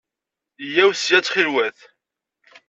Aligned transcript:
Yya-w 0.73 0.91
ssya, 0.95 1.19
ttxwil-wat. 1.21 1.79